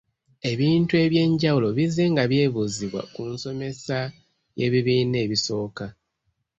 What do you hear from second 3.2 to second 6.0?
nsomesa y'ebibiina ebisooka.